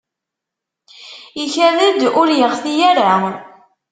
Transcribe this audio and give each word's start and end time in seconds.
Ikad-d 1.43 1.99
ur 2.21 2.29
yeɣti 2.39 2.73
ara. 2.89 3.09